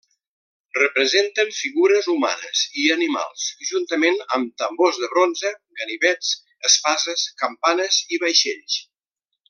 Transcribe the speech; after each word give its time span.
Representen 0.77 1.51
figures 1.57 2.07
humanes 2.13 2.63
i 2.83 2.85
animals, 2.95 3.45
juntament 3.73 4.17
amb 4.39 4.57
tambors 4.63 4.99
de 5.05 5.11
bronze, 5.13 5.53
ganivets, 5.83 6.33
espases, 6.71 7.31
campanes 7.45 8.03
i 8.17 8.25
vaixells. 8.27 8.81